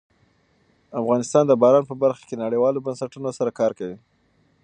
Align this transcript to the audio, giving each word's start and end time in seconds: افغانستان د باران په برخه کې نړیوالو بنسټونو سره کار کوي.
افغانستان 1.01 1.43
د 1.47 1.53
باران 1.61 1.83
په 1.87 1.95
برخه 2.03 2.23
کې 2.29 2.35
نړیوالو 2.43 2.83
بنسټونو 2.85 3.29
سره 3.39 3.51
کار 3.59 3.71
کوي. 3.79 3.97